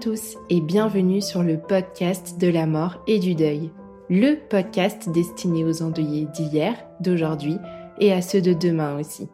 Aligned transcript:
tous 0.00 0.36
et 0.48 0.60
bienvenue 0.60 1.20
sur 1.20 1.42
le 1.42 1.58
podcast 1.58 2.38
de 2.38 2.46
la 2.46 2.66
mort 2.66 3.02
et 3.08 3.18
du 3.18 3.34
deuil. 3.34 3.72
Le 4.08 4.36
podcast 4.48 5.08
destiné 5.10 5.64
aux 5.64 5.82
endeuillés 5.82 6.26
d'hier, 6.26 6.74
d'aujourd'hui 7.00 7.56
et 7.98 8.12
à 8.12 8.22
ceux 8.22 8.40
de 8.40 8.52
demain 8.52 8.96
aussi. 8.98 9.28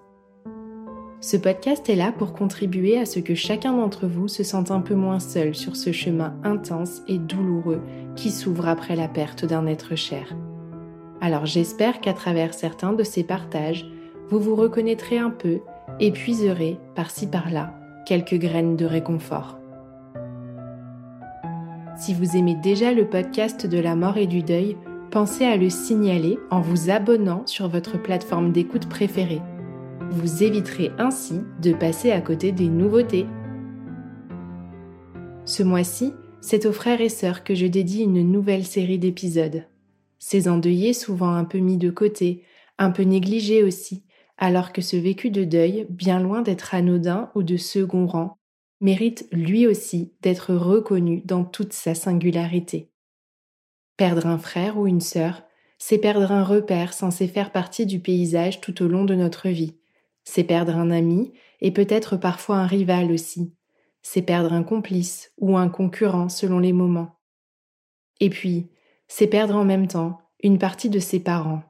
Ce 1.20 1.36
podcast 1.36 1.90
est 1.90 1.96
là 1.96 2.12
pour 2.12 2.32
contribuer 2.32 2.98
à 2.98 3.04
ce 3.04 3.18
que 3.18 3.34
chacun 3.34 3.76
d'entre 3.76 4.06
vous 4.06 4.26
se 4.26 4.42
sente 4.42 4.70
un 4.70 4.80
peu 4.80 4.94
moins 4.94 5.20
seul 5.20 5.54
sur 5.54 5.76
ce 5.76 5.92
chemin 5.92 6.34
intense 6.44 7.02
et 7.08 7.18
douloureux 7.18 7.82
qui 8.16 8.30
s'ouvre 8.30 8.66
après 8.66 8.96
la 8.96 9.08
perte 9.08 9.44
d'un 9.44 9.66
être 9.66 9.96
cher. 9.96 10.34
Alors 11.20 11.44
j'espère 11.44 12.00
qu'à 12.00 12.14
travers 12.14 12.54
certains 12.54 12.94
de 12.94 13.04
ces 13.04 13.24
partages, 13.24 13.86
vous 14.30 14.40
vous 14.40 14.56
reconnaîtrez 14.56 15.18
un 15.18 15.30
peu 15.30 15.60
et 16.00 16.10
puiserez 16.10 16.78
par-ci 16.94 17.26
par-là 17.26 17.74
quelques 18.06 18.38
graines 18.38 18.76
de 18.76 18.86
réconfort. 18.86 19.58
Si 21.96 22.12
vous 22.12 22.36
aimez 22.36 22.56
déjà 22.56 22.92
le 22.92 23.08
podcast 23.08 23.66
de 23.66 23.78
la 23.78 23.94
mort 23.94 24.16
et 24.16 24.26
du 24.26 24.42
deuil, 24.42 24.76
pensez 25.12 25.44
à 25.44 25.56
le 25.56 25.70
signaler 25.70 26.38
en 26.50 26.60
vous 26.60 26.90
abonnant 26.90 27.46
sur 27.46 27.68
votre 27.68 28.02
plateforme 28.02 28.50
d'écoute 28.50 28.88
préférée. 28.88 29.40
Vous 30.10 30.42
éviterez 30.42 30.90
ainsi 30.98 31.40
de 31.62 31.72
passer 31.72 32.10
à 32.10 32.20
côté 32.20 32.50
des 32.50 32.68
nouveautés. 32.68 33.26
Ce 35.44 35.62
mois-ci, 35.62 36.12
c'est 36.40 36.66
aux 36.66 36.72
frères 36.72 37.00
et 37.00 37.08
sœurs 37.08 37.44
que 37.44 37.54
je 37.54 37.66
dédie 37.66 38.02
une 38.02 38.28
nouvelle 38.28 38.64
série 38.64 38.98
d'épisodes. 38.98 39.64
Ces 40.18 40.48
endeuillés 40.48 40.94
souvent 40.94 41.30
un 41.30 41.44
peu 41.44 41.58
mis 41.58 41.78
de 41.78 41.90
côté, 41.90 42.42
un 42.76 42.90
peu 42.90 43.04
négligés 43.04 43.62
aussi, 43.62 44.02
alors 44.36 44.72
que 44.72 44.82
ce 44.82 44.96
vécu 44.96 45.30
de 45.30 45.44
deuil, 45.44 45.86
bien 45.90 46.18
loin 46.18 46.42
d'être 46.42 46.74
anodin 46.74 47.30
ou 47.36 47.44
de 47.44 47.56
second 47.56 48.06
rang, 48.06 48.36
mérite 48.80 49.28
lui 49.32 49.66
aussi 49.66 50.14
d'être 50.22 50.54
reconnu 50.54 51.22
dans 51.24 51.44
toute 51.44 51.72
sa 51.72 51.94
singularité. 51.94 52.90
Perdre 53.96 54.26
un 54.26 54.38
frère 54.38 54.78
ou 54.78 54.86
une 54.86 55.00
sœur, 55.00 55.42
c'est 55.78 55.98
perdre 55.98 56.32
un 56.32 56.44
repère 56.44 56.92
censé 56.92 57.28
faire 57.28 57.52
partie 57.52 57.86
du 57.86 58.00
paysage 58.00 58.60
tout 58.60 58.82
au 58.82 58.88
long 58.88 59.04
de 59.04 59.14
notre 59.14 59.48
vie. 59.48 59.76
C'est 60.24 60.44
perdre 60.44 60.76
un 60.76 60.90
ami 60.90 61.32
et 61.60 61.70
peut-être 61.70 62.16
parfois 62.16 62.56
un 62.56 62.66
rival 62.66 63.12
aussi. 63.12 63.54
C'est 64.02 64.22
perdre 64.22 64.52
un 64.52 64.62
complice 64.62 65.32
ou 65.38 65.56
un 65.56 65.68
concurrent 65.68 66.28
selon 66.28 66.58
les 66.58 66.72
moments. 66.72 67.20
Et 68.20 68.30
puis, 68.30 68.70
c'est 69.08 69.26
perdre 69.26 69.56
en 69.56 69.64
même 69.64 69.86
temps 69.86 70.18
une 70.42 70.58
partie 70.58 70.90
de 70.90 70.98
ses 70.98 71.20
parents. 71.20 71.62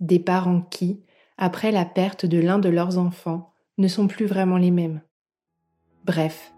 Des 0.00 0.18
parents 0.18 0.62
qui, 0.62 1.02
après 1.38 1.72
la 1.72 1.84
perte 1.84 2.26
de 2.26 2.38
l'un 2.38 2.58
de 2.58 2.68
leurs 2.68 2.98
enfants, 2.98 3.52
ne 3.78 3.88
sont 3.88 4.06
plus 4.06 4.26
vraiment 4.26 4.56
les 4.56 4.70
mêmes. 4.70 5.02
Bref, 6.06 6.54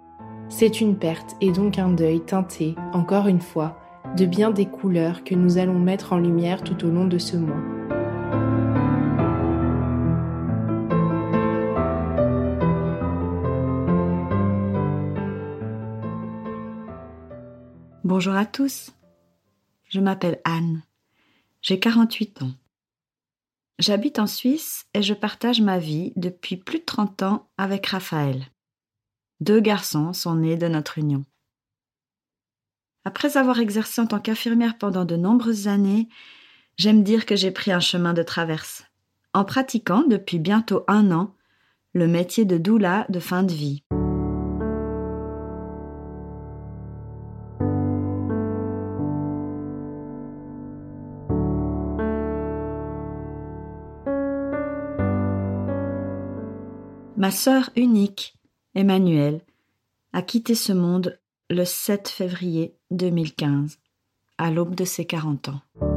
c'est 0.51 0.83
une 0.83 0.99
perte 0.99 1.35
et 1.41 1.53
donc 1.53 1.79
un 1.79 1.89
deuil 1.89 2.21
teinté, 2.21 2.75
encore 2.93 3.29
une 3.29 3.41
fois, 3.41 3.81
de 4.15 4.27
bien 4.27 4.51
des 4.51 4.67
couleurs 4.67 5.25
que 5.25 5.35
nous 5.35 5.57
allons 5.57 5.79
mettre 5.79 6.13
en 6.13 6.19
lumière 6.19 6.63
tout 6.63 6.85
au 6.85 6.91
long 6.91 7.07
de 7.07 7.17
ce 7.17 7.39
mois. 7.39 7.57
Bonjour 18.05 18.35
à 18.35 18.45
tous, 18.45 18.93
je 19.89 20.01
m'appelle 20.01 20.43
Anne, 20.45 20.83
j'ai 21.63 21.81
48 21.81 22.43
ans. 22.43 22.53
J'habite 23.79 24.19
en 24.19 24.27
Suisse 24.27 24.85
et 24.93 25.01
je 25.01 25.15
partage 25.15 25.63
ma 25.63 25.79
vie 25.79 26.13
depuis 26.17 26.59
plus 26.59 26.81
de 26.81 26.85
30 26.85 27.23
ans 27.23 27.49
avec 27.57 27.87
Raphaël. 27.87 28.45
Deux 29.41 29.61
garçons 29.61 30.13
sont 30.13 30.35
nés 30.35 30.57
de 30.57 30.67
notre 30.67 30.99
union. 30.99 31.25
Après 33.05 33.37
avoir 33.37 33.61
exercé 33.61 34.01
en 34.01 34.07
tant 34.07 34.19
qu'infirmière 34.19 34.77
pendant 34.79 35.05
de 35.05 35.15
nombreuses 35.15 35.69
années, 35.69 36.09
j'aime 36.77 37.05
dire 37.05 37.25
que 37.25 37.37
j'ai 37.37 37.53
pris 37.53 37.71
un 37.71 37.81
chemin 37.81 38.15
de 38.15 38.25
traverse, 38.25 38.85
en 39.35 39.45
pratiquant 39.45 40.03
depuis 40.03 40.41
bientôt 40.41 40.85
un 40.89 41.13
an 41.13 41.35
le 41.93 42.09
métier 42.09 42.45
de 42.45 42.59
doula 42.59 43.07
de 43.09 43.21
fin 43.21 43.45
de 43.45 43.53
vie. 43.53 43.85
Ma 57.17 57.31
sœur 57.31 57.71
unique 57.75 58.38
Emmanuel 58.79 59.41
a 60.13 60.23
quitté 60.23 60.55
ce 60.55 60.73
monde 60.73 61.19
le 61.51 61.65
7 61.65 62.09
février 62.09 62.77
2015, 62.93 63.77
à 64.39 64.53
l'aube 64.53 64.77
de 64.77 64.85
ses 64.85 65.05
40 65.05 65.49
ans. 65.49 65.88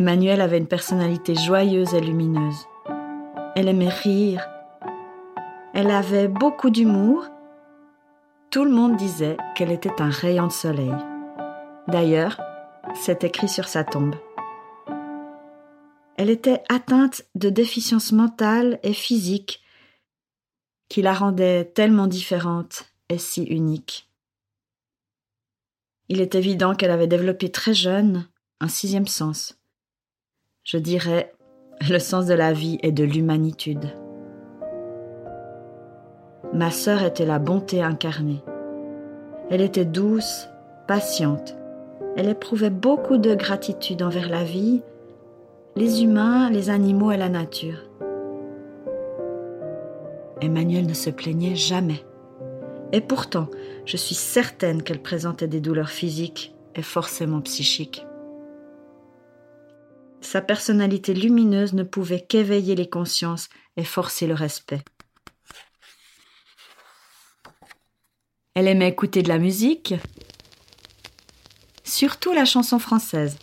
Emmanuelle 0.00 0.40
avait 0.40 0.56
une 0.56 0.66
personnalité 0.66 1.34
joyeuse 1.34 1.92
et 1.92 2.00
lumineuse. 2.00 2.66
Elle 3.54 3.68
aimait 3.68 3.90
rire. 3.90 4.48
Elle 5.74 5.90
avait 5.90 6.26
beaucoup 6.26 6.70
d'humour. 6.70 7.26
Tout 8.50 8.64
le 8.64 8.70
monde 8.70 8.96
disait 8.96 9.36
qu'elle 9.54 9.70
était 9.70 10.00
un 10.00 10.08
rayon 10.08 10.46
de 10.46 10.52
soleil. 10.52 10.94
D'ailleurs, 11.86 12.40
c'est 12.94 13.24
écrit 13.24 13.50
sur 13.50 13.68
sa 13.68 13.84
tombe. 13.84 14.14
Elle 16.16 16.30
était 16.30 16.62
atteinte 16.70 17.26
de 17.34 17.50
déficience 17.50 18.12
mentale 18.12 18.80
et 18.82 18.94
physique 18.94 19.62
qui 20.88 21.02
la 21.02 21.12
rendait 21.12 21.66
tellement 21.66 22.06
différente 22.06 22.84
et 23.10 23.18
si 23.18 23.42
unique. 23.42 24.08
Il 26.08 26.22
est 26.22 26.34
évident 26.34 26.74
qu'elle 26.74 26.90
avait 26.90 27.06
développé 27.06 27.52
très 27.52 27.74
jeune 27.74 28.26
un 28.60 28.68
sixième 28.68 29.06
sens 29.06 29.59
je 30.70 30.78
dirais, 30.78 31.32
le 31.90 31.98
sens 31.98 32.26
de 32.26 32.34
la 32.34 32.52
vie 32.52 32.78
et 32.84 32.92
de 32.92 33.02
l'humanitude. 33.02 33.92
Ma 36.52 36.70
sœur 36.70 37.02
était 37.02 37.26
la 37.26 37.40
bonté 37.40 37.82
incarnée. 37.82 38.44
Elle 39.50 39.62
était 39.62 39.84
douce, 39.84 40.48
patiente. 40.86 41.56
Elle 42.16 42.28
éprouvait 42.28 42.70
beaucoup 42.70 43.16
de 43.16 43.34
gratitude 43.34 44.00
envers 44.00 44.28
la 44.28 44.44
vie, 44.44 44.82
les 45.74 46.04
humains, 46.04 46.50
les 46.50 46.70
animaux 46.70 47.10
et 47.10 47.16
la 47.16 47.28
nature. 47.28 47.90
Emmanuel 50.40 50.86
ne 50.86 50.94
se 50.94 51.10
plaignait 51.10 51.56
jamais. 51.56 52.04
Et 52.92 53.00
pourtant, 53.00 53.48
je 53.86 53.96
suis 53.96 54.14
certaine 54.14 54.84
qu'elle 54.84 55.02
présentait 55.02 55.48
des 55.48 55.60
douleurs 55.60 55.90
physiques 55.90 56.54
et 56.76 56.82
forcément 56.82 57.40
psychiques. 57.40 58.06
Sa 60.20 60.40
personnalité 60.40 61.14
lumineuse 61.14 61.72
ne 61.72 61.82
pouvait 61.82 62.20
qu'éveiller 62.20 62.74
les 62.74 62.88
consciences 62.88 63.48
et 63.76 63.84
forcer 63.84 64.26
le 64.26 64.34
respect. 64.34 64.82
Elle 68.54 68.68
aimait 68.68 68.88
écouter 68.88 69.22
de 69.22 69.28
la 69.28 69.38
musique, 69.38 69.94
surtout 71.84 72.32
la 72.32 72.44
chanson 72.44 72.78
française. 72.78 73.38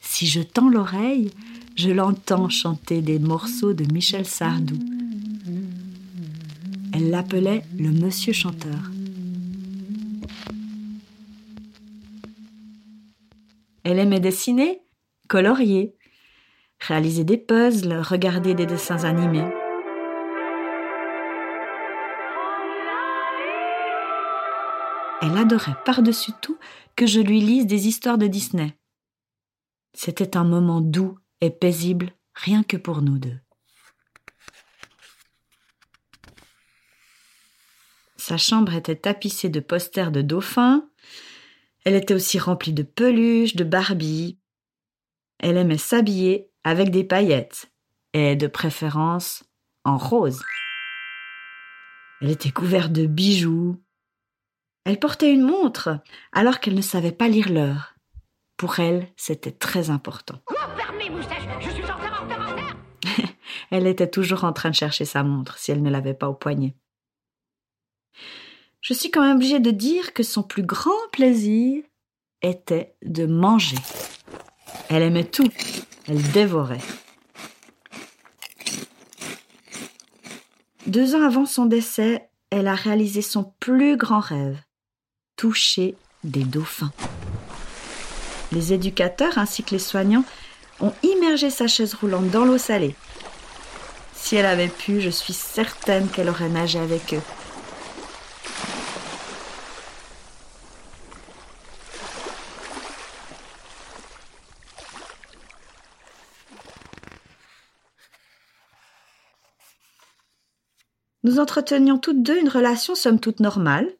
Si 0.00 0.26
je 0.26 0.40
tends 0.40 0.68
l'oreille, 0.68 1.30
je 1.76 1.90
l'entends 1.90 2.48
chanter 2.48 3.02
des 3.02 3.18
morceaux 3.18 3.74
de 3.74 3.84
Michel 3.92 4.24
Sardou. 4.24 4.78
Elle 6.94 7.10
l'appelait 7.10 7.64
le 7.76 7.90
monsieur 7.90 8.32
chanteur. 8.32 8.90
Elle 13.84 13.98
aimait 13.98 14.20
dessiner, 14.20 14.80
colorier, 15.26 15.94
réaliser 16.80 17.24
des 17.24 17.38
puzzles, 17.38 18.00
regarder 18.00 18.54
des 18.54 18.66
dessins 18.66 19.04
animés. 19.04 19.48
Elle 25.22 25.36
adorait 25.38 25.76
par-dessus 25.84 26.32
tout 26.40 26.58
que 26.94 27.06
je 27.06 27.20
lui 27.20 27.40
lise 27.40 27.66
des 27.66 27.88
histoires 27.88 28.18
de 28.18 28.26
Disney. 28.26 28.76
C'était 29.94 30.36
un 30.36 30.44
moment 30.44 30.80
doux 30.80 31.18
et 31.40 31.50
paisible 31.50 32.12
rien 32.34 32.62
que 32.62 32.76
pour 32.76 33.02
nous 33.02 33.18
deux. 33.18 33.38
Sa 38.16 38.36
chambre 38.36 38.74
était 38.74 38.96
tapissée 38.96 39.48
de 39.48 39.60
posters 39.60 40.10
de 40.10 40.20
dauphins. 40.20 40.88
Elle 41.84 41.94
était 41.94 42.14
aussi 42.14 42.38
remplie 42.38 42.72
de 42.72 42.82
peluches, 42.82 43.56
de 43.56 43.64
Barbie. 43.64 44.38
Elle 45.38 45.56
aimait 45.56 45.78
s'habiller 45.78 46.50
avec 46.64 46.90
des 46.90 47.04
paillettes 47.04 47.70
et 48.12 48.36
de 48.36 48.46
préférence 48.46 49.44
en 49.84 49.98
rose. 49.98 50.42
Elle 52.20 52.30
était 52.30 52.50
couverte 52.50 52.92
de 52.92 53.06
bijoux. 53.06 53.82
Elle 54.84 54.98
portait 54.98 55.32
une 55.32 55.42
montre 55.42 56.00
alors 56.32 56.60
qu'elle 56.60 56.74
ne 56.74 56.82
savait 56.82 57.12
pas 57.12 57.28
lire 57.28 57.50
l'heure. 57.50 57.94
Pour 58.56 58.80
elle, 58.80 59.08
c'était 59.16 59.52
très 59.52 59.90
important. 59.90 60.40
elle 63.70 63.86
était 63.86 64.10
toujours 64.10 64.44
en 64.44 64.52
train 64.52 64.70
de 64.70 64.74
chercher 64.74 65.04
sa 65.04 65.22
montre 65.22 65.58
si 65.58 65.70
elle 65.72 65.82
ne 65.82 65.90
l'avait 65.90 66.14
pas 66.14 66.28
au 66.28 66.34
poignet. 66.34 66.74
Je 68.80 68.94
suis 68.94 69.10
quand 69.10 69.22
même 69.22 69.36
obligée 69.36 69.60
de 69.60 69.70
dire 69.70 70.14
que 70.14 70.22
son 70.22 70.42
plus 70.42 70.62
grand 70.62 71.08
plaisir 71.12 71.82
était 72.40 72.94
de 73.02 73.26
manger. 73.26 73.76
Elle 74.88 75.02
aimait 75.02 75.24
tout, 75.24 75.50
elle 76.08 76.22
dévorait. 76.32 76.80
Deux 80.86 81.16
ans 81.16 81.22
avant 81.22 81.46
son 81.46 81.66
décès, 81.66 82.28
elle 82.50 82.68
a 82.68 82.74
réalisé 82.74 83.20
son 83.20 83.52
plus 83.58 83.96
grand 83.96 84.20
rêve, 84.20 84.58
toucher 85.36 85.96
des 86.22 86.44
dauphins. 86.44 86.92
Les 88.52 88.72
éducateurs 88.72 89.38
ainsi 89.38 89.64
que 89.64 89.72
les 89.72 89.80
soignants 89.80 90.24
ont 90.80 90.92
immergé 91.02 91.50
sa 91.50 91.66
chaise 91.66 91.94
roulante 91.94 92.30
dans 92.30 92.44
l'eau 92.44 92.58
salée. 92.58 92.94
Si 94.14 94.36
elle 94.36 94.46
avait 94.46 94.68
pu, 94.68 95.00
je 95.00 95.10
suis 95.10 95.32
certaine 95.32 96.08
qu'elle 96.08 96.28
aurait 96.28 96.48
nagé 96.48 96.78
avec 96.78 97.14
eux. 97.14 97.22
Nous 111.26 111.40
entretenions 111.40 111.98
toutes 111.98 112.22
deux 112.22 112.38
une 112.38 112.48
relation 112.48 112.94
somme 112.94 113.18
toute 113.18 113.40
normale. 113.40 113.92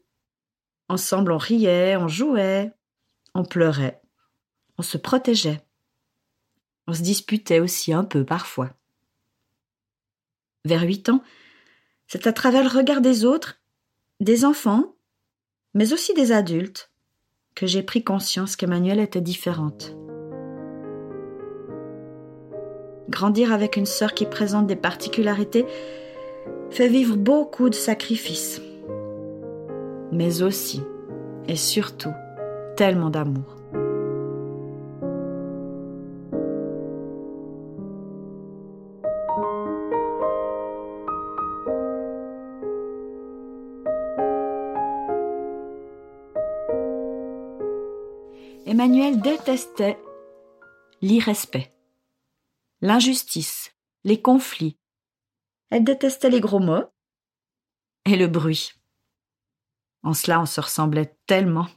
Ensemble, 0.87 1.33
on 1.33 1.37
riait, 1.37 1.97
on 1.97 2.07
jouait, 2.07 2.71
on 3.33 3.43
pleurait, 3.43 3.99
on 4.77 4.81
se 4.81 4.97
protégeait. 4.97 5.59
On 6.87 6.93
se 6.93 7.01
disputait 7.01 7.59
aussi 7.59 7.91
un 7.91 8.05
peu 8.05 8.23
parfois. 8.23 8.69
Vers 10.63 10.83
huit 10.83 11.09
ans, 11.09 11.21
c'est 12.07 12.27
à 12.27 12.31
travers 12.31 12.63
le 12.63 12.69
regard 12.69 13.01
des 13.01 13.25
autres, 13.25 13.59
des 14.21 14.45
enfants, 14.45 14.95
mais 15.73 15.91
aussi 15.91 16.13
des 16.13 16.31
adultes, 16.31 16.93
que 17.55 17.67
j'ai 17.67 17.83
pris 17.83 18.05
conscience 18.05 18.55
qu'Emmanuelle 18.55 19.01
était 19.01 19.19
différente. 19.19 19.97
Grandir 23.09 23.51
avec 23.51 23.75
une 23.75 23.85
sœur 23.85 24.13
qui 24.13 24.25
présente 24.25 24.67
des 24.67 24.77
particularités 24.77 25.65
fait 26.69 26.87
vivre 26.87 27.15
beaucoup 27.15 27.69
de 27.69 27.75
sacrifices, 27.75 28.61
mais 30.11 30.41
aussi 30.41 30.81
et 31.47 31.55
surtout 31.55 32.13
tellement 32.75 33.09
d'amour. 33.09 33.57
Emmanuel 48.65 49.21
détestait 49.21 49.97
l'irrespect, 51.01 51.71
l'injustice, 52.81 53.71
les 54.03 54.21
conflits, 54.21 54.77
elle 55.69 55.83
détestait 55.83 56.29
les 56.29 56.39
gros 56.39 56.59
mots 56.59 56.85
et 58.05 58.15
le 58.15 58.27
bruit. 58.27 58.73
En 60.03 60.13
cela, 60.13 60.39
on 60.39 60.45
se 60.45 60.61
ressemblait 60.61 61.17
tellement. 61.25 61.67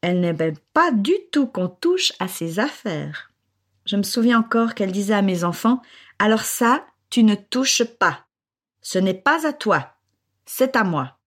Elle 0.00 0.20
n'aimait 0.20 0.54
pas 0.72 0.90
du 0.92 1.14
tout 1.32 1.46
qu'on 1.46 1.68
touche 1.68 2.12
à 2.18 2.28
ses 2.28 2.58
affaires. 2.58 3.32
Je 3.84 3.96
me 3.96 4.02
souviens 4.02 4.40
encore 4.40 4.74
qu'elle 4.74 4.92
disait 4.92 5.14
à 5.14 5.22
mes 5.22 5.44
enfants 5.44 5.82
Alors 6.18 6.42
ça, 6.42 6.86
tu 7.10 7.22
ne 7.22 7.34
touches 7.34 7.84
pas. 7.84 8.26
Ce 8.80 8.98
n'est 8.98 9.14
pas 9.14 9.46
à 9.46 9.52
toi, 9.52 9.94
c'est 10.46 10.76
à 10.76 10.84
moi. 10.84 11.18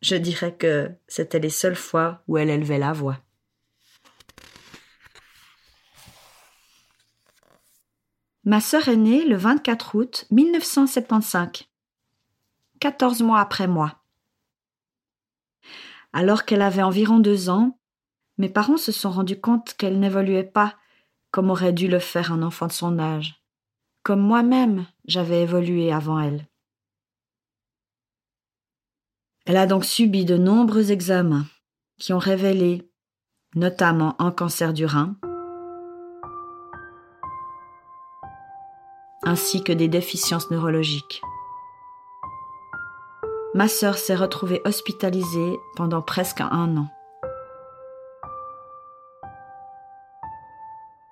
Je 0.00 0.16
dirais 0.16 0.54
que 0.54 0.90
c'était 1.08 1.40
les 1.40 1.50
seules 1.50 1.76
fois 1.76 2.22
où 2.28 2.38
elle 2.38 2.50
élevait 2.50 2.78
la 2.78 2.92
voix. 2.92 3.18
Ma 8.48 8.62
sœur 8.62 8.88
est 8.88 8.96
née 8.96 9.26
le 9.26 9.36
24 9.36 9.94
août 9.94 10.24
1975, 10.30 11.64
14 12.80 13.20
mois 13.20 13.40
après 13.40 13.68
moi. 13.68 14.02
Alors 16.14 16.46
qu'elle 16.46 16.62
avait 16.62 16.80
environ 16.80 17.18
deux 17.18 17.50
ans, 17.50 17.78
mes 18.38 18.48
parents 18.48 18.78
se 18.78 18.90
sont 18.90 19.10
rendus 19.10 19.38
compte 19.38 19.74
qu'elle 19.74 20.00
n'évoluait 20.00 20.44
pas 20.44 20.76
comme 21.30 21.50
aurait 21.50 21.74
dû 21.74 21.88
le 21.88 21.98
faire 21.98 22.32
un 22.32 22.40
enfant 22.40 22.68
de 22.68 22.72
son 22.72 22.98
âge, 22.98 23.42
comme 24.02 24.22
moi-même 24.22 24.86
j'avais 25.04 25.42
évolué 25.42 25.92
avant 25.92 26.18
elle. 26.18 26.48
Elle 29.44 29.58
a 29.58 29.66
donc 29.66 29.84
subi 29.84 30.24
de 30.24 30.38
nombreux 30.38 30.90
examens 30.90 31.44
qui 31.98 32.14
ont 32.14 32.18
révélé 32.18 32.90
notamment 33.54 34.18
un 34.22 34.30
cancer 34.30 34.72
du 34.72 34.86
rein, 34.86 35.18
ainsi 39.24 39.62
que 39.62 39.72
des 39.72 39.88
déficiences 39.88 40.50
neurologiques. 40.50 41.22
Ma 43.54 43.68
sœur 43.68 43.98
s'est 43.98 44.14
retrouvée 44.14 44.60
hospitalisée 44.64 45.58
pendant 45.74 46.02
presque 46.02 46.40
un 46.40 46.76
an. 46.76 46.88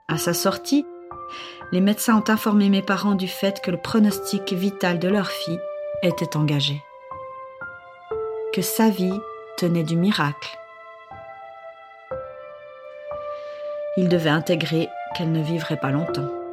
À 0.09 0.19
sa 0.19 0.33
sortie, 0.33 0.87
les 1.73 1.81
médecins 1.81 2.19
ont 2.19 2.31
informé 2.31 2.69
mes 2.69 2.83
parents 2.83 3.17
du 3.17 3.27
fait 3.27 3.61
que 3.61 3.71
le 3.71 3.77
pronostic 3.77 4.53
vital 4.53 4.99
de 4.99 5.09
leur 5.09 5.29
fille 5.29 5.61
était 6.03 6.37
engagé, 6.37 6.83
que 8.53 8.63
sa 8.63 8.89
vie 8.89 9.21
tenait 9.57 9.83
du 9.83 9.97
miracle. 9.97 10.57
Ils 13.97 14.09
devaient 14.09 14.31
intégrer 14.31 14.89
qu'elle 15.17 15.33
ne 15.33 15.43
vivrait 15.43 15.79
pas 15.79 15.91
longtemps. 15.91 16.46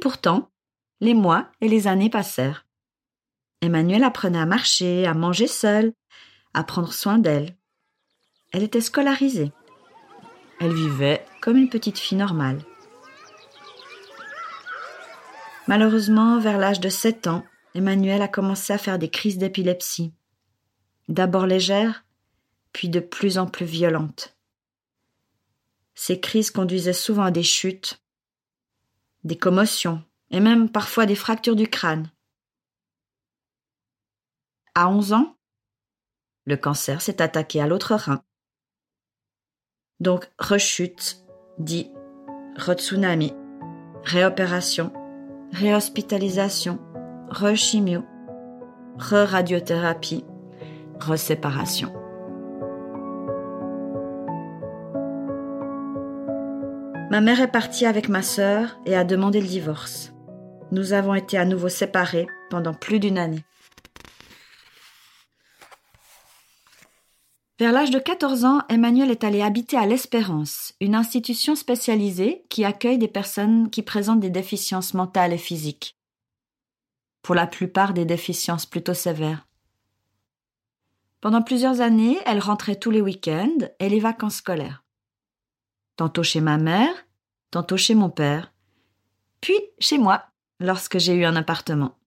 Pourtant, 0.00 0.50
les 1.00 1.14
mois 1.14 1.50
et 1.60 1.68
les 1.68 1.86
années 1.86 2.10
passèrent. 2.10 2.66
Emmanuel 3.60 4.04
apprenait 4.04 4.38
à 4.38 4.46
marcher, 4.46 5.06
à 5.06 5.14
manger 5.14 5.46
seule, 5.46 5.92
à 6.54 6.64
prendre 6.64 6.92
soin 6.92 7.18
d'elle. 7.18 7.56
Elle 8.52 8.62
était 8.62 8.80
scolarisée. 8.80 9.52
Elle 10.60 10.74
vivait 10.74 11.24
comme 11.40 11.56
une 11.56 11.68
petite 11.68 11.98
fille 11.98 12.18
normale. 12.18 12.58
Malheureusement, 15.68 16.40
vers 16.40 16.58
l'âge 16.58 16.80
de 16.80 16.88
7 16.88 17.28
ans, 17.28 17.44
Emmanuel 17.74 18.22
a 18.22 18.28
commencé 18.28 18.72
à 18.72 18.78
faire 18.78 18.98
des 18.98 19.10
crises 19.10 19.38
d'épilepsie. 19.38 20.12
D'abord 21.08 21.46
légères, 21.46 22.04
puis 22.72 22.88
de 22.88 23.00
plus 23.00 23.38
en 23.38 23.46
plus 23.46 23.66
violentes. 23.66 24.36
Ces 25.94 26.18
crises 26.20 26.50
conduisaient 26.50 26.92
souvent 26.92 27.24
à 27.24 27.30
des 27.30 27.42
chutes, 27.42 27.99
des 29.24 29.36
commotions 29.36 30.02
et 30.30 30.40
même 30.40 30.70
parfois 30.70 31.06
des 31.06 31.14
fractures 31.14 31.56
du 31.56 31.68
crâne. 31.68 32.10
À 34.74 34.88
11 34.88 35.12
ans, 35.12 35.36
le 36.46 36.56
cancer 36.56 37.02
s'est 37.02 37.20
attaqué 37.20 37.60
à 37.60 37.66
l'autre 37.66 37.94
rein. 37.94 38.22
Donc, 39.98 40.30
rechute, 40.38 41.24
dit 41.58 41.90
re-tsunami, 42.56 43.34
réopération, 44.04 44.92
réhospitalisation, 45.52 46.78
re-chimio, 47.28 48.04
re-radiothérapie, 48.98 50.24
re-séparation. 51.00 51.99
Ma 57.10 57.20
mère 57.20 57.40
est 57.40 57.50
partie 57.50 57.86
avec 57.86 58.08
ma 58.08 58.22
sœur 58.22 58.78
et 58.86 58.94
a 58.94 59.02
demandé 59.02 59.40
le 59.40 59.46
divorce. 59.48 60.12
Nous 60.70 60.92
avons 60.92 61.14
été 61.14 61.36
à 61.36 61.44
nouveau 61.44 61.68
séparés 61.68 62.28
pendant 62.50 62.72
plus 62.72 63.00
d'une 63.00 63.18
année. 63.18 63.42
Vers 67.58 67.72
l'âge 67.72 67.90
de 67.90 67.98
14 67.98 68.44
ans, 68.44 68.62
Emmanuel 68.68 69.10
est 69.10 69.24
allé 69.24 69.42
habiter 69.42 69.76
à 69.76 69.86
l'Espérance, 69.86 70.72
une 70.80 70.94
institution 70.94 71.56
spécialisée 71.56 72.44
qui 72.48 72.64
accueille 72.64 72.96
des 72.96 73.08
personnes 73.08 73.70
qui 73.70 73.82
présentent 73.82 74.20
des 74.20 74.30
déficiences 74.30 74.94
mentales 74.94 75.32
et 75.32 75.38
physiques. 75.38 75.98
Pour 77.22 77.34
la 77.34 77.48
plupart 77.48 77.92
des 77.92 78.04
déficiences 78.04 78.66
plutôt 78.66 78.94
sévères. 78.94 79.48
Pendant 81.20 81.42
plusieurs 81.42 81.80
années, 81.80 82.18
elle 82.24 82.38
rentrait 82.38 82.76
tous 82.76 82.92
les 82.92 83.00
week-ends 83.00 83.58
et 83.80 83.88
les 83.88 84.00
vacances 84.00 84.36
scolaires. 84.36 84.79
Tantôt 86.00 86.22
chez 86.22 86.40
ma 86.40 86.56
mère, 86.56 86.94
tantôt 87.50 87.76
chez 87.76 87.94
mon 87.94 88.08
père, 88.08 88.54
puis 89.42 89.60
chez 89.80 89.98
moi, 89.98 90.24
lorsque 90.58 90.96
j'ai 90.96 91.12
eu 91.12 91.26
un 91.26 91.36
appartement. 91.36 91.98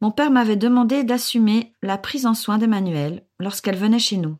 Mon 0.00 0.10
père 0.10 0.32
m'avait 0.32 0.56
demandé 0.56 1.04
d'assumer 1.04 1.72
la 1.80 1.96
prise 1.96 2.26
en 2.26 2.34
soin 2.34 2.58
d'Emmanuel 2.58 3.24
lorsqu'elle 3.38 3.76
venait 3.76 4.00
chez 4.00 4.16
nous. 4.16 4.36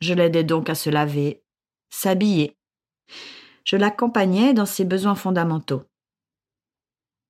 Je 0.00 0.14
l'aidais 0.14 0.42
donc 0.42 0.70
à 0.70 0.74
se 0.74 0.88
laver, 0.88 1.44
s'habiller. 1.90 2.56
Je 3.66 3.76
l'accompagnais 3.76 4.54
dans 4.54 4.64
ses 4.64 4.86
besoins 4.86 5.16
fondamentaux. 5.16 5.82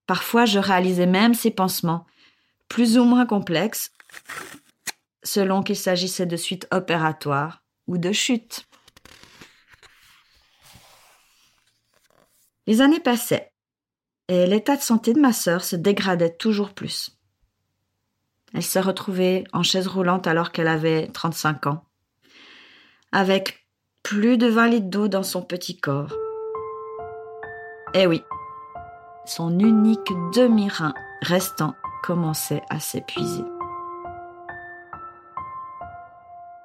Parfois, 0.07 0.45
je 0.45 0.61
réalisais 0.61 1.07
même 1.07 1.35
ses 1.35 1.50
pansements, 1.50 2.07
plus 2.69 2.99
ou 2.99 3.05
moins 3.05 3.26
complexes, 3.26 3.91
selon 5.25 5.64
qu'il 5.64 5.75
s'agissait 5.75 6.26
de 6.26 6.37
suites 6.37 6.69
opératoires 6.71 7.62
ou 7.87 7.99
de 7.99 8.12
chutes. 8.12 8.67
Les 12.67 12.81
années 12.81 13.01
passaient 13.01 13.53
et 14.29 14.47
l'état 14.47 14.77
de 14.77 14.83
santé 14.83 15.12
de 15.12 15.21
ma 15.21 15.33
sœur 15.33 15.65
se 15.65 15.77
dégradait 15.77 16.35
toujours 16.35 16.73
plus. 16.75 17.19
Elle 18.55 18.62
s'est 18.62 18.81
retrouvée 18.81 19.45
en 19.53 19.62
chaise 19.62 19.87
roulante 19.87 20.27
alors 20.27 20.53
qu'elle 20.53 20.69
avait 20.69 21.09
35 21.09 21.67
ans, 21.67 21.85
avec 23.11 23.67
plus 24.03 24.37
de 24.39 24.47
20 24.47 24.69
litres 24.69 24.91
d'eau 24.91 25.09
dans 25.09 25.23
son 25.23 25.43
petit 25.43 25.79
corps. 25.79 26.15
Eh 27.95 28.07
oui, 28.07 28.23
son 29.27 29.59
unique 29.59 30.12
demi-rein 30.35 30.95
restant 31.23 31.75
commençait 32.03 32.62
à 32.71 32.81
s'épuiser. 32.81 33.45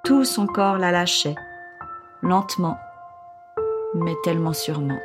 Tout 0.08 0.24
son 0.24 0.48
corps 0.48 0.78
la 0.78 0.94
lâchait, 0.94 1.36
lentement, 2.22 2.80
mais 3.94 4.14
tellement 4.24 4.54
sûrement. 4.54 5.02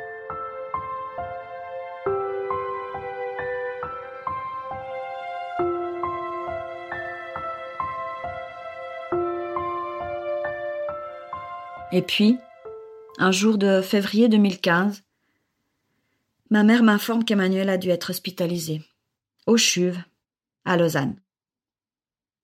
Et 11.91 12.01
puis, 12.01 12.37
un 13.17 13.31
jour 13.33 13.57
de 13.57 13.81
février 13.81 14.29
2015, 14.29 15.03
ma 16.49 16.63
mère 16.63 16.81
m'informe 16.81 17.25
qu'Emmanuel 17.25 17.67
a 17.67 17.77
dû 17.77 17.89
être 17.89 18.11
hospitalisée, 18.11 18.81
au 19.47 19.57
CHUV, 19.57 19.97
à 20.63 20.77
Lausanne. 20.77 21.19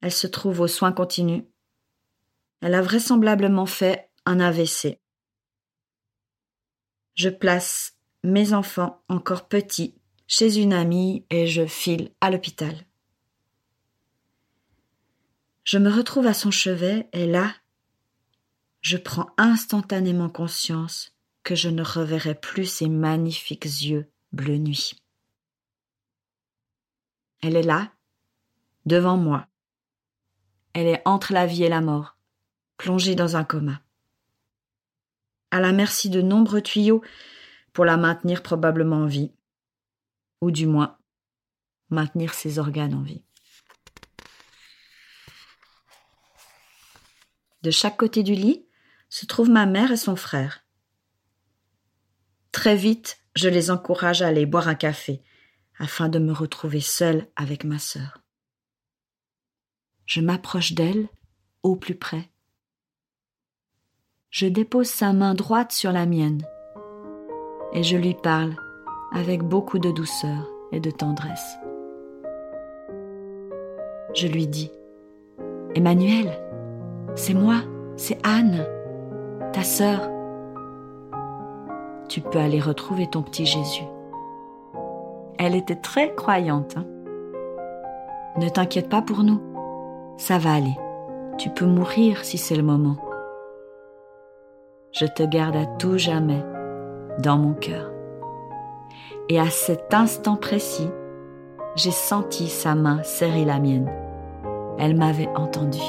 Elle 0.01 0.11
se 0.11 0.27
trouve 0.27 0.59
aux 0.59 0.67
soins 0.67 0.91
continus. 0.91 1.43
Elle 2.61 2.73
a 2.73 2.81
vraisemblablement 2.81 3.65
fait 3.65 4.09
un 4.25 4.39
AVC. 4.39 4.99
Je 7.15 7.29
place 7.29 7.95
mes 8.23 8.53
enfants 8.53 9.01
encore 9.09 9.47
petits 9.47 9.95
chez 10.27 10.59
une 10.59 10.73
amie 10.73 11.25
et 11.29 11.47
je 11.47 11.65
file 11.65 12.11
à 12.21 12.29
l'hôpital. 12.29 12.85
Je 15.63 15.77
me 15.77 15.91
retrouve 15.91 16.27
à 16.27 16.33
son 16.33 16.51
chevet 16.51 17.09
et 17.13 17.25
là, 17.25 17.53
je 18.81 18.97
prends 18.97 19.27
instantanément 19.37 20.29
conscience 20.29 21.13
que 21.43 21.55
je 21.55 21.69
ne 21.69 21.83
reverrai 21.83 22.35
plus 22.35 22.65
ses 22.65 22.89
magnifiques 22.89 23.65
yeux 23.65 24.09
bleu 24.31 24.57
nuit. 24.57 24.93
Elle 27.41 27.55
est 27.55 27.63
là, 27.63 27.91
devant 28.85 29.17
moi. 29.17 29.47
Elle 30.73 30.87
est 30.87 31.01
entre 31.05 31.33
la 31.33 31.45
vie 31.45 31.63
et 31.63 31.69
la 31.69 31.81
mort, 31.81 32.17
plongée 32.79 33.13
dans 33.13 33.35
un 33.35 33.43
coma. 33.43 33.81
À 35.51 35.59
la 35.59 35.73
merci 35.73 36.09
de 36.09 36.21
nombreux 36.21 36.61
tuyaux 36.61 37.03
pour 37.73 37.83
la 37.83 37.97
maintenir 37.97 38.41
probablement 38.41 39.03
en 39.03 39.05
vie, 39.05 39.33
ou 40.41 40.49
du 40.49 40.65
moins 40.65 40.97
maintenir 41.89 42.33
ses 42.33 42.57
organes 42.57 42.95
en 42.95 43.03
vie. 43.03 43.23
De 47.63 47.69
chaque 47.69 47.97
côté 47.97 48.23
du 48.23 48.33
lit, 48.33 48.65
se 49.09 49.25
trouvent 49.25 49.49
ma 49.49 49.65
mère 49.65 49.91
et 49.91 49.97
son 49.97 50.15
frère. 50.15 50.63
Très 52.53 52.77
vite, 52.77 53.19
je 53.35 53.49
les 53.49 53.71
encourage 53.71 54.21
à 54.21 54.27
aller 54.27 54.45
boire 54.45 54.69
un 54.69 54.75
café, 54.75 55.21
afin 55.79 56.07
de 56.07 56.19
me 56.19 56.31
retrouver 56.31 56.81
seule 56.81 57.27
avec 57.35 57.65
ma 57.65 57.77
sœur. 57.77 58.21
Je 60.05 60.21
m'approche 60.21 60.71
d'elle, 60.71 61.09
au 61.61 61.75
plus 61.75 61.95
près. 61.95 62.28
Je 64.31 64.45
dépose 64.45 64.87
sa 64.87 65.11
main 65.11 65.33
droite 65.33 65.71
sur 65.71 65.91
la 65.91 66.05
mienne, 66.05 66.43
et 67.73 67.81
je 67.81 67.97
lui 67.97 68.13
parle 68.13 68.53
avec 69.11 69.41
beaucoup 69.41 69.79
de 69.79 69.89
douceur 69.89 70.47
et 70.71 70.79
de 70.79 70.91
tendresse. 70.91 71.57
Je 74.13 74.27
lui 74.27 74.45
dis 74.45 74.71
Emmanuel, 75.73 76.39
c'est 77.15 77.33
moi, 77.33 77.61
c'est 77.97 78.19
Anne 78.23 78.67
ta 79.51 79.63
sœur. 79.63 80.11
Tu 82.07 82.21
peux 82.21 82.37
aller 82.37 82.59
retrouver 82.59 83.07
ton 83.07 83.23
petit 83.23 83.47
Jésus. 83.47 83.85
Elle 85.39 85.55
était 85.55 85.75
très 85.75 86.13
croyante. 86.13 86.77
Hein. 86.77 86.85
ne 88.37 88.47
t'inquiète 88.47 88.89
pas 88.89 89.01
pour 89.01 89.23
nous. 89.23 89.41
Ça 90.17 90.37
va 90.37 90.53
aller. 90.53 90.77
Tu 91.39 91.49
peux 91.49 91.65
mourir 91.65 92.23
si 92.23 92.37
c'est 92.37 92.55
le 92.55 92.61
moment. 92.61 92.97
Je 94.91 95.05
te 95.05 95.23
garde 95.23 95.55
à 95.55 95.65
tout 95.65 95.97
jamais 95.97 96.43
dans 97.19 97.37
mon 97.37 97.53
cœur. 97.53 97.91
Et 99.29 99.39
à 99.39 99.49
cet 99.49 99.93
instant 99.93 100.35
précis, 100.35 100.89
j'ai 101.75 101.91
senti 101.91 102.47
sa 102.47 102.73
main 102.73 103.03
serrer 103.03 103.45
la 103.45 103.59
mienne. 103.59 103.89
Elle 104.79 104.97
m'avait 104.97 105.29
entendu. 105.35 105.79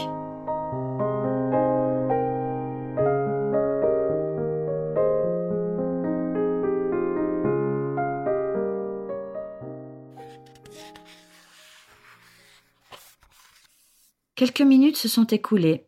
Quelques 14.35 14.61
minutes 14.62 14.97
se 14.97 15.09
sont 15.09 15.26
écoulées, 15.26 15.87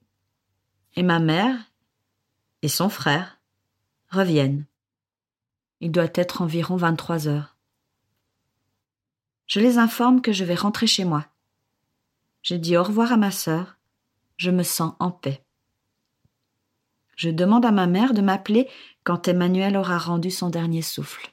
et 0.95 1.03
ma 1.03 1.19
mère 1.19 1.57
et 2.63 2.69
son 2.69 2.89
frère 2.89 3.41
reviennent. 4.09 4.67
Il 5.81 5.91
doit 5.91 6.09
être 6.15 6.43
environ 6.43 6.77
23 6.77 7.29
heures. 7.29 7.57
je 9.47 9.61
les 9.61 9.79
informe 9.79 10.23
que 10.23 10.33
je 10.33 10.45
vais 10.45 10.55
rentrer 10.55 10.87
chez 10.87 11.05
moi. 11.05 11.27
J'ai 12.43 12.59
dit 12.59 12.77
au 12.77 12.83
revoir 12.83 13.13
à 13.13 13.17
ma 13.17 13.31
sœur. 13.31 13.77
Je 14.37 14.51
me 14.51 14.63
sens 14.63 14.95
en 14.99 15.11
paix. 15.11 15.45
Je 17.17 17.31
demande 17.31 17.65
à 17.65 17.71
ma 17.71 17.87
mère 17.87 18.15
de 18.15 18.23
m'appeler 18.23 18.69
quand 19.05 19.29
Emmanuel 19.29 19.77
aura 19.77 19.99
rendu 19.99 20.31
son 20.31 20.49
dernier 20.49 20.83
souffle. 20.83 21.33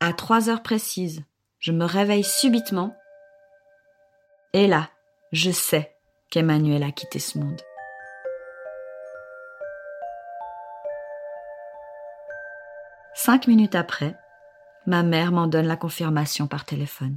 À 0.00 0.12
trois 0.12 0.50
heures 0.50 0.62
précises, 0.62 1.24
je 1.58 1.72
me 1.72 1.84
réveille 1.84 2.24
subitement. 2.24 2.94
Et 4.52 4.66
là, 4.66 4.90
je 5.32 5.50
sais 5.50 5.96
qu'Emmanuel 6.30 6.82
a 6.82 6.92
quitté 6.92 7.18
ce 7.18 7.38
monde. 7.38 7.62
Cinq 13.26 13.48
minutes 13.48 13.74
après, 13.74 14.14
ma 14.86 15.02
mère 15.02 15.32
m'en 15.32 15.48
donne 15.48 15.66
la 15.66 15.76
confirmation 15.76 16.46
par 16.46 16.64
téléphone. 16.64 17.16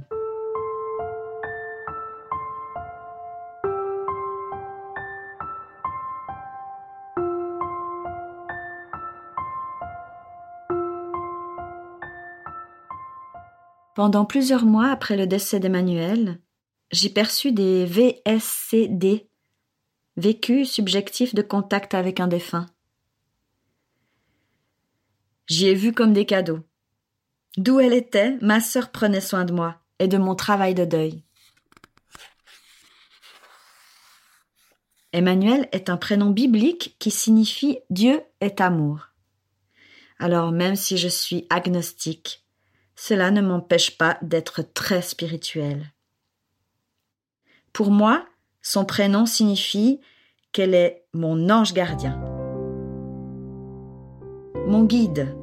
Pendant 13.94 14.24
plusieurs 14.24 14.64
mois 14.64 14.88
après 14.88 15.16
le 15.16 15.28
décès 15.28 15.60
d'Emmanuel, 15.60 16.40
j'ai 16.90 17.10
perçu 17.10 17.52
des 17.52 17.84
VSCD, 17.84 19.30
vécus 20.16 20.72
subjectifs 20.72 21.36
de 21.36 21.42
contact 21.42 21.94
avec 21.94 22.18
un 22.18 22.26
défunt. 22.26 22.66
J'y 25.50 25.66
ai 25.66 25.74
vu 25.74 25.92
comme 25.92 26.12
des 26.12 26.26
cadeaux. 26.26 26.60
D'où 27.56 27.80
elle 27.80 27.92
était, 27.92 28.38
ma 28.40 28.60
sœur 28.60 28.92
prenait 28.92 29.20
soin 29.20 29.44
de 29.44 29.52
moi 29.52 29.80
et 29.98 30.06
de 30.06 30.16
mon 30.16 30.36
travail 30.36 30.74
de 30.74 30.84
deuil. 30.84 31.24
Emmanuel 35.12 35.68
est 35.72 35.90
un 35.90 35.96
prénom 35.96 36.30
biblique 36.30 36.94
qui 37.00 37.10
signifie 37.10 37.80
Dieu 37.90 38.22
est 38.40 38.60
amour. 38.60 39.08
Alors 40.20 40.52
même 40.52 40.76
si 40.76 40.96
je 40.96 41.08
suis 41.08 41.48
agnostique, 41.50 42.44
cela 42.94 43.32
ne 43.32 43.40
m'empêche 43.40 43.98
pas 43.98 44.18
d'être 44.22 44.62
très 44.62 45.02
spirituel. 45.02 45.92
Pour 47.72 47.90
moi, 47.90 48.24
son 48.62 48.84
prénom 48.84 49.26
signifie 49.26 50.00
qu'elle 50.52 50.74
est 50.74 51.06
mon 51.12 51.50
ange 51.50 51.72
gardien, 51.72 52.29
mon 54.70 54.84
guide. 54.84 55.34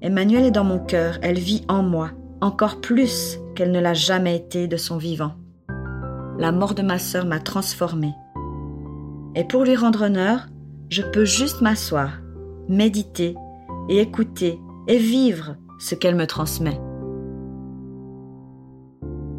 Emmanuel 0.00 0.46
est 0.46 0.50
dans 0.50 0.64
mon 0.64 0.78
cœur, 0.78 1.18
elle 1.22 1.38
vit 1.38 1.64
en 1.68 1.82
moi, 1.82 2.12
encore 2.40 2.80
plus 2.80 3.38
qu'elle 3.54 3.72
ne 3.72 3.80
l'a 3.80 3.92
jamais 3.92 4.36
été 4.36 4.66
de 4.66 4.78
son 4.78 4.96
vivant. 4.96 5.34
La 6.38 6.50
mort 6.50 6.74
de 6.74 6.82
ma 6.82 6.98
sœur 6.98 7.26
m'a 7.26 7.40
transformée. 7.40 8.14
Et 9.34 9.44
pour 9.44 9.64
lui 9.64 9.76
rendre 9.76 10.06
honneur, 10.06 10.46
je 10.88 11.02
peux 11.02 11.26
juste 11.26 11.60
m'asseoir, 11.60 12.20
méditer 12.68 13.34
et 13.90 14.00
écouter 14.00 14.58
et 14.88 14.96
vivre 14.96 15.56
ce 15.78 15.94
qu'elle 15.94 16.16
me 16.16 16.26
transmet. 16.26 16.80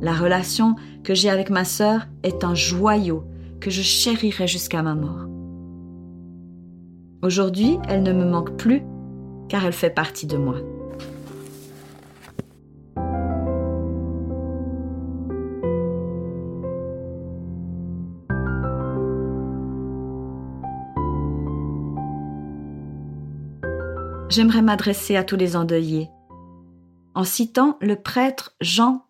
La 0.01 0.13
relation 0.13 0.75
que 1.03 1.15
j'ai 1.15 1.31
avec 1.31 1.49
ma 1.49 1.65
sœur 1.65 2.07
est 2.21 2.43
un 2.43 2.53
joyau 2.53 3.23
que 3.59 3.71
je 3.71 3.81
chérirai 3.81 4.45
jusqu'à 4.45 4.83
ma 4.83 4.93
mort. 4.93 5.34
Aujourd'hui, 7.25 7.79
elle 7.89 8.03
ne 8.03 8.13
me 8.13 8.23
manque 8.23 8.55
plus 8.55 8.83
car 9.49 9.65
elle 9.65 9.73
fait 9.73 9.89
partie 9.89 10.27
de 10.27 10.37
moi. 10.37 10.57
J'aimerais 24.29 24.61
m'adresser 24.61 25.15
à 25.15 25.23
tous 25.23 25.35
les 25.35 25.55
endeuillés 25.55 26.11
en 27.15 27.23
citant 27.23 27.79
le 27.81 27.95
prêtre 27.95 28.55
Jean 28.61 29.07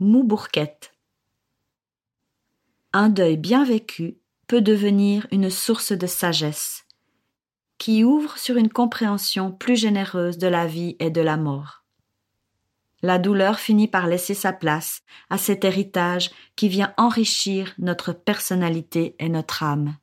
Moubourquette. 0.00 0.94
Un 2.94 3.10
deuil 3.10 3.36
bien 3.36 3.62
vécu 3.66 4.16
peut 4.46 4.62
devenir 4.62 5.26
une 5.32 5.50
source 5.50 5.92
de 5.92 6.06
sagesse, 6.06 6.87
qui 7.78 8.04
ouvre 8.04 8.36
sur 8.36 8.56
une 8.56 8.68
compréhension 8.68 9.52
plus 9.52 9.76
généreuse 9.76 10.38
de 10.38 10.48
la 10.48 10.66
vie 10.66 10.96
et 10.98 11.10
de 11.10 11.20
la 11.20 11.36
mort. 11.36 11.84
La 13.02 13.18
douleur 13.18 13.60
finit 13.60 13.86
par 13.86 14.08
laisser 14.08 14.34
sa 14.34 14.52
place 14.52 15.02
à 15.30 15.38
cet 15.38 15.64
héritage 15.64 16.30
qui 16.56 16.68
vient 16.68 16.92
enrichir 16.96 17.72
notre 17.78 18.12
personnalité 18.12 19.14
et 19.20 19.28
notre 19.28 19.62
âme. 19.62 19.96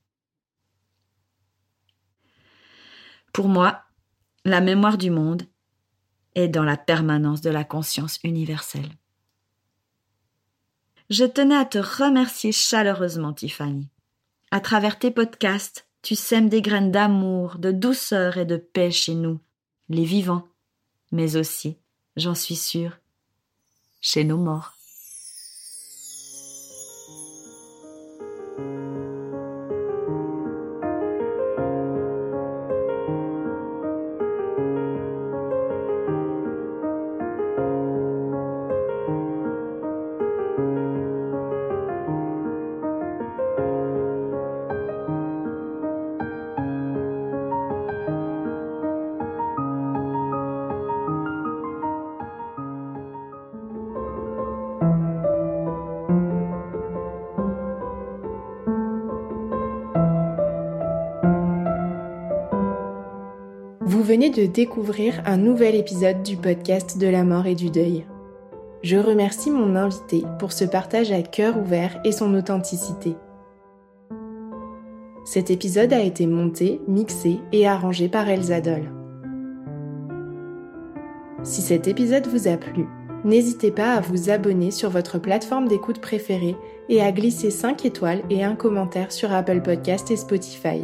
Pour 3.33 3.49
moi, 3.49 3.81
la 4.45 4.61
mémoire 4.61 4.97
du 4.97 5.09
monde 5.09 5.43
et 6.35 6.47
dans 6.47 6.63
la 6.63 6.77
permanence 6.77 7.41
de 7.41 7.49
la 7.49 7.65
conscience 7.65 8.19
universelle. 8.23 8.91
Je 11.09 11.25
tenais 11.25 11.57
à 11.57 11.65
te 11.65 11.77
remercier 11.77 12.51
chaleureusement, 12.51 13.33
Tiffany. 13.33 13.89
À 14.51 14.59
travers 14.61 14.97
tes 14.97 15.11
podcasts, 15.11 15.87
tu 16.05 16.15
sèmes 16.15 16.49
des 16.49 16.61
graines 16.61 16.91
d'amour, 16.91 17.57
de 17.57 17.71
douceur 17.71 18.37
et 18.37 18.45
de 18.45 18.57
paix 18.57 18.91
chez 18.91 19.15
nous, 19.15 19.39
les 19.89 20.03
vivants, 20.03 20.47
mais 21.11 21.35
aussi, 21.35 21.79
j'en 22.15 22.35
suis 22.35 22.55
sûre, 22.55 22.99
chez 24.01 24.23
nos 24.23 24.37
morts. 24.37 24.75
Venez 64.05 64.29
de 64.29 64.45
découvrir 64.45 65.23
un 65.25 65.37
nouvel 65.37 65.73
épisode 65.73 66.21
du 66.21 66.37
podcast 66.37 66.99
de 66.99 67.07
la 67.07 67.23
mort 67.23 67.47
et 67.47 67.55
du 67.55 67.71
deuil. 67.71 68.05
Je 68.83 68.97
remercie 68.97 69.49
mon 69.49 69.75
invité 69.75 70.23
pour 70.37 70.51
ce 70.51 70.63
partage 70.63 71.11
à 71.11 71.23
cœur 71.23 71.57
ouvert 71.57 71.99
et 72.05 72.11
son 72.11 72.35
authenticité. 72.35 73.15
Cet 75.25 75.49
épisode 75.49 75.91
a 75.91 76.01
été 76.01 76.27
monté, 76.27 76.81
mixé 76.87 77.39
et 77.51 77.67
arrangé 77.67 78.07
par 78.07 78.29
Elsa 78.29 78.61
Doll. 78.61 78.91
Si 81.41 81.63
cet 81.63 81.87
épisode 81.87 82.27
vous 82.27 82.47
a 82.47 82.57
plu, 82.57 82.85
n'hésitez 83.23 83.71
pas 83.71 83.93
à 83.93 84.01
vous 84.01 84.29
abonner 84.29 84.69
sur 84.69 84.91
votre 84.91 85.17
plateforme 85.17 85.67
d'écoute 85.67 85.99
préférée 85.99 86.55
et 86.89 87.01
à 87.01 87.11
glisser 87.11 87.49
5 87.49 87.85
étoiles 87.85 88.21
et 88.29 88.43
un 88.43 88.55
commentaire 88.55 89.11
sur 89.11 89.33
Apple 89.33 89.61
Podcast 89.61 90.11
et 90.11 90.15
Spotify. 90.15 90.83